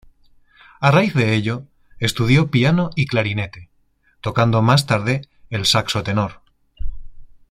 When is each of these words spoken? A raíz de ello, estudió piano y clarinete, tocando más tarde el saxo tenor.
A 0.79 0.89
raíz 0.89 1.13
de 1.13 1.35
ello, 1.35 1.67
estudió 1.99 2.49
piano 2.49 2.89
y 2.95 3.05
clarinete, 3.05 3.69
tocando 4.19 4.63
más 4.63 4.87
tarde 4.87 5.29
el 5.51 5.67
saxo 5.67 6.01
tenor. 6.01 6.41